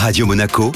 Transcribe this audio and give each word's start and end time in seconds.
Radio 0.00 0.26
Monaco, 0.26 0.70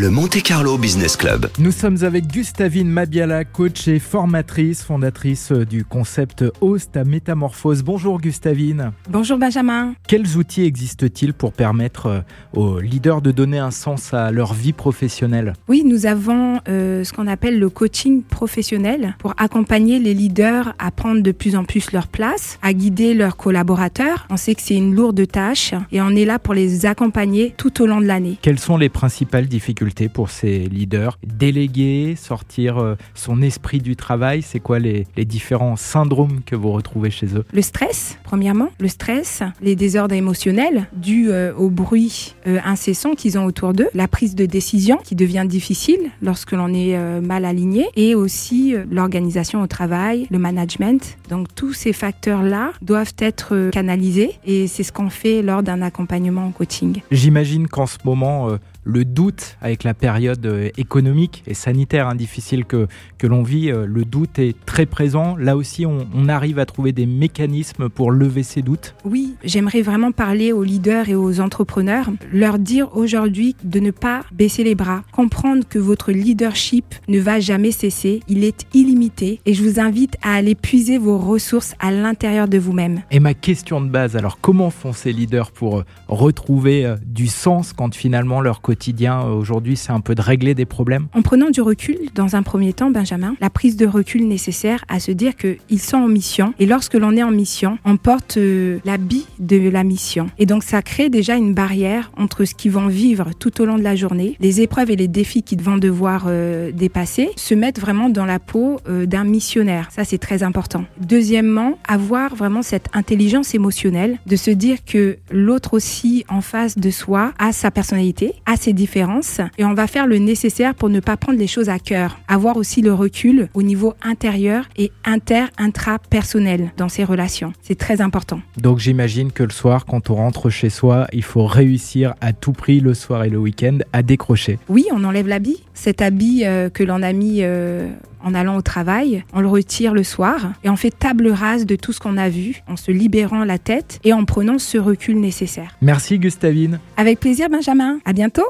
le 0.00 0.08
Monte 0.08 0.42
Carlo 0.42 0.78
Business 0.78 1.14
Club. 1.14 1.50
Nous 1.58 1.72
sommes 1.72 2.02
avec 2.04 2.26
Gustavine 2.26 2.88
Mabiala, 2.88 3.44
coach 3.44 3.86
et 3.86 3.98
formatrice, 3.98 4.82
fondatrice 4.82 5.52
du 5.52 5.84
concept 5.84 6.42
Host 6.62 6.96
à 6.96 7.04
Métamorphose. 7.04 7.82
Bonjour 7.82 8.18
Gustavine. 8.18 8.92
Bonjour 9.10 9.36
Benjamin. 9.36 9.92
Quels 10.08 10.38
outils 10.38 10.64
existent-ils 10.64 11.34
pour 11.34 11.52
permettre 11.52 12.06
euh, 12.06 12.20
aux 12.54 12.80
leaders 12.80 13.20
de 13.20 13.30
donner 13.30 13.58
un 13.58 13.70
sens 13.70 14.14
à 14.14 14.30
leur 14.30 14.54
vie 14.54 14.72
professionnelle? 14.72 15.52
Oui, 15.68 15.82
nous 15.84 16.06
avons 16.06 16.60
euh, 16.66 17.04
ce 17.04 17.12
qu'on 17.12 17.26
appelle 17.26 17.58
le 17.58 17.68
coaching 17.68 18.22
professionnel 18.22 19.16
pour 19.18 19.34
accompagner 19.36 19.98
les 19.98 20.14
leaders 20.14 20.72
à 20.78 20.92
prendre 20.92 21.22
de 21.22 21.32
plus 21.32 21.56
en 21.56 21.64
plus 21.64 21.92
leur 21.92 22.06
place, 22.06 22.58
à 22.62 22.72
guider 22.72 23.12
leurs 23.12 23.36
collaborateurs. 23.36 24.26
On 24.30 24.38
sait 24.38 24.54
que 24.54 24.62
c'est 24.62 24.76
une 24.76 24.94
lourde 24.94 25.28
tâche 25.28 25.74
et 25.92 26.00
on 26.00 26.16
est 26.16 26.24
là 26.24 26.38
pour 26.38 26.54
les 26.54 26.86
accompagner 26.86 27.52
tout 27.58 27.82
au 27.82 27.86
long 27.86 28.00
de 28.00 28.06
l'année. 28.06 28.38
Quelles 28.40 28.58
sont 28.58 28.78
les 28.78 28.88
principales 28.88 29.46
difficultés 29.46 29.89
pour 30.08 30.30
ces 30.30 30.60
leaders. 30.60 31.18
Déléguer, 31.26 32.16
sortir 32.16 32.78
euh, 32.78 32.94
son 33.14 33.42
esprit 33.42 33.80
du 33.80 33.96
travail, 33.96 34.42
c'est 34.42 34.60
quoi 34.60 34.78
les, 34.78 35.06
les 35.16 35.24
différents 35.24 35.76
syndromes 35.76 36.40
que 36.44 36.56
vous 36.56 36.72
retrouvez 36.72 37.10
chez 37.10 37.26
eux? 37.34 37.44
Le 37.52 37.62
stress, 37.62 38.18
premièrement, 38.24 38.68
le 38.78 38.88
stress, 38.88 39.42
les 39.60 39.76
désordres 39.76 40.14
émotionnels 40.14 40.86
dus 40.92 41.30
euh, 41.30 41.52
au 41.54 41.70
bruit 41.70 42.34
euh, 42.46 42.58
incessant 42.64 43.14
qu'ils 43.14 43.38
ont 43.38 43.44
autour 43.44 43.72
d'eux, 43.72 43.88
la 43.94 44.08
prise 44.08 44.34
de 44.34 44.46
décision 44.46 44.98
qui 45.02 45.14
devient 45.14 45.46
difficile 45.48 46.00
lorsque 46.22 46.52
l'on 46.52 46.72
est 46.72 46.96
euh, 46.96 47.20
mal 47.20 47.44
aligné. 47.44 47.86
Et 47.96 48.14
aussi 48.14 48.74
l'organisation 48.90 49.62
au 49.62 49.66
travail, 49.66 50.26
le 50.30 50.38
management. 50.38 51.18
Donc 51.28 51.48
tous 51.54 51.72
ces 51.72 51.92
facteurs-là 51.92 52.72
doivent 52.82 53.14
être 53.18 53.70
canalisés. 53.70 54.34
Et 54.46 54.66
c'est 54.66 54.82
ce 54.82 54.92
qu'on 54.92 55.10
fait 55.10 55.42
lors 55.42 55.62
d'un 55.62 55.82
accompagnement 55.82 56.46
en 56.46 56.50
coaching. 56.50 57.00
J'imagine 57.10 57.68
qu'en 57.68 57.86
ce 57.86 57.98
moment, 58.04 58.48
le 58.84 59.04
doute 59.04 59.56
avec 59.60 59.84
la 59.84 59.94
période 59.94 60.44
euh, 60.46 60.70
économique 60.76 61.42
et 61.46 61.54
sanitaire 61.54 62.08
hein, 62.08 62.14
difficile 62.14 62.64
que, 62.64 62.88
que 63.18 63.26
l'on 63.26 63.42
vit, 63.42 63.70
euh, 63.70 63.86
le 63.86 64.04
doute 64.04 64.38
est 64.38 64.56
très 64.64 64.86
présent. 64.86 65.36
Là 65.36 65.56
aussi, 65.56 65.84
on, 65.86 66.06
on 66.14 66.28
arrive 66.28 66.58
à 66.58 66.66
trouver 66.66 66.92
des 66.92 67.06
mécanismes 67.06 67.88
pour 67.88 68.10
lever 68.10 68.42
ces 68.42 68.62
doutes. 68.62 68.94
Oui, 69.04 69.34
j'aimerais 69.44 69.82
vraiment 69.82 70.12
parler 70.12 70.52
aux 70.52 70.62
leaders 70.62 71.08
et 71.08 71.14
aux 71.14 71.40
entrepreneurs, 71.40 72.10
leur 72.32 72.58
dire 72.58 72.96
aujourd'hui 72.96 73.54
de 73.62 73.80
ne 73.80 73.90
pas 73.90 74.22
baisser 74.32 74.64
les 74.64 74.74
bras, 74.74 75.02
comprendre 75.12 75.64
que 75.68 75.78
votre 75.78 76.12
leadership 76.12 76.94
ne 77.08 77.20
va 77.20 77.40
jamais 77.40 77.72
cesser, 77.72 78.20
il 78.28 78.44
est 78.44 78.66
illimité 78.74 79.40
et 79.46 79.54
je 79.54 79.62
vous 79.62 79.80
invite 79.80 80.16
à 80.22 80.34
aller 80.34 80.54
puiser 80.54 80.98
vos 80.98 81.18
ressources 81.18 81.74
à 81.80 81.90
l'intérieur 81.90 82.48
de 82.48 82.58
vous-même. 82.58 83.02
Et 83.10 83.20
ma 83.20 83.34
question 83.34 83.80
de 83.80 83.88
base, 83.88 84.16
alors 84.16 84.38
comment 84.40 84.70
font 84.70 84.92
ces 84.92 85.12
leaders 85.12 85.50
pour 85.50 85.78
euh, 85.78 85.84
retrouver 86.08 86.94
du 87.04 87.26
sens 87.26 87.72
quand 87.72 87.94
finalement 87.94 88.40
leur 88.40 88.60
quotidien 88.70 89.22
euh, 89.22 89.34
aujourd'hui 89.34 89.76
c'est 89.76 89.90
un 89.90 90.00
peu 90.00 90.14
de 90.14 90.22
régler 90.22 90.54
des 90.54 90.64
problèmes 90.64 91.08
En 91.14 91.22
prenant 91.22 91.50
du 91.50 91.60
recul, 91.60 91.98
dans 92.14 92.36
un 92.36 92.42
premier 92.42 92.72
temps, 92.72 92.90
Benjamin, 92.90 93.34
la 93.40 93.50
prise 93.50 93.76
de 93.76 93.86
recul 93.86 94.28
nécessaire 94.28 94.84
à 94.88 95.00
se 95.00 95.10
dire 95.10 95.32
qu'ils 95.34 95.80
sont 95.80 95.96
en 95.96 96.08
mission 96.08 96.54
et 96.58 96.66
lorsque 96.66 96.94
l'on 96.94 97.16
est 97.16 97.22
en 97.22 97.32
mission, 97.32 97.78
on 97.84 97.96
porte 97.96 98.36
euh, 98.36 98.78
l'habit 98.84 99.26
de 99.38 99.68
la 99.68 99.82
mission. 99.82 100.28
Et 100.38 100.46
donc 100.46 100.62
ça 100.62 100.82
crée 100.82 101.08
déjà 101.08 101.34
une 101.34 101.52
barrière 101.52 102.12
entre 102.16 102.44
ce 102.44 102.54
qu'ils 102.54 102.70
vont 102.70 102.86
vivre 102.86 103.30
tout 103.38 103.60
au 103.60 103.64
long 103.64 103.76
de 103.76 103.82
la 103.82 103.96
journée, 103.96 104.36
les 104.40 104.60
épreuves 104.60 104.90
et 104.90 104.96
les 104.96 105.08
défis 105.08 105.42
qu'ils 105.42 105.62
vont 105.62 105.78
devoir 105.78 106.26
euh, 106.28 106.70
dépasser, 106.70 107.30
se 107.36 107.54
mettre 107.54 107.80
vraiment 107.80 108.08
dans 108.08 108.26
la 108.26 108.38
peau 108.38 108.78
euh, 108.88 109.06
d'un 109.06 109.24
missionnaire. 109.24 109.88
Ça 109.90 110.04
c'est 110.04 110.18
très 110.18 110.42
important. 110.44 110.84
Deuxièmement, 111.00 111.78
avoir 111.88 112.34
vraiment 112.36 112.62
cette 112.62 112.88
intelligence 112.92 113.54
émotionnelle 113.54 114.18
de 114.26 114.36
se 114.36 114.50
dire 114.50 114.84
que 114.84 115.18
l'autre 115.30 115.74
aussi 115.74 116.24
en 116.28 116.40
face 116.40 116.78
de 116.78 116.90
soi 116.90 117.32
a 117.38 117.52
sa 117.52 117.70
personnalité, 117.70 118.34
a 118.46 118.56
ses 118.60 118.72
différences 118.72 119.40
et 119.58 119.64
on 119.64 119.74
va 119.74 119.86
faire 119.86 120.06
le 120.06 120.18
nécessaire 120.18 120.74
pour 120.74 120.88
ne 120.88 121.00
pas 121.00 121.16
prendre 121.16 121.38
les 121.38 121.46
choses 121.46 121.68
à 121.68 121.78
cœur. 121.78 122.18
Avoir 122.28 122.56
aussi 122.56 122.82
le 122.82 122.92
recul 122.92 123.48
au 123.54 123.62
niveau 123.62 123.94
intérieur 124.02 124.64
et 124.76 124.92
inter-intra-personnel 125.04 126.72
dans 126.76 126.88
ses 126.88 127.04
relations. 127.04 127.52
C'est 127.62 127.78
très 127.78 128.00
important. 128.00 128.40
Donc 128.56 128.78
j'imagine 128.78 129.32
que 129.32 129.42
le 129.42 129.50
soir, 129.50 129.86
quand 129.86 130.10
on 130.10 130.14
rentre 130.14 130.50
chez 130.50 130.70
soi, 130.70 131.06
il 131.12 131.22
faut 131.22 131.46
réussir 131.46 132.14
à 132.20 132.32
tout 132.32 132.52
prix 132.52 132.80
le 132.80 132.94
soir 132.94 133.24
et 133.24 133.30
le 133.30 133.38
week-end 133.38 133.78
à 133.92 134.02
décrocher. 134.02 134.58
Oui, 134.68 134.86
on 134.92 135.04
enlève 135.04 135.28
l'habit. 135.28 135.62
Cet 135.74 136.02
habit 136.02 136.44
euh, 136.44 136.68
que 136.68 136.84
l'on 136.84 137.02
a 137.02 137.12
mis 137.12 137.38
euh, 137.40 137.90
en 138.24 138.34
allant 138.34 138.56
au 138.56 138.62
travail, 138.62 139.24
on 139.32 139.40
le 139.40 139.48
retire 139.48 139.94
le 139.94 140.02
soir 140.02 140.52
et 140.64 140.70
on 140.70 140.76
fait 140.76 140.90
table 140.90 141.28
rase 141.28 141.66
de 141.66 141.76
tout 141.76 141.92
ce 141.92 142.00
qu'on 142.00 142.16
a 142.16 142.28
vu 142.28 142.62
en 142.68 142.76
se 142.76 142.90
libérant 142.90 143.44
la 143.44 143.58
tête 143.58 143.98
et 144.04 144.12
en 144.12 144.24
prenant 144.24 144.58
ce 144.58 144.78
recul 144.78 145.18
nécessaire. 145.18 145.76
Merci 145.80 146.18
Gustavine. 146.18 146.80
Avec 146.96 147.20
plaisir, 147.20 147.48
Benjamin. 147.48 147.98
À 148.04 148.12
bientôt. 148.12 148.46